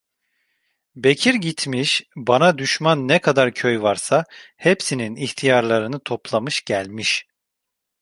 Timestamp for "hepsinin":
4.55-5.15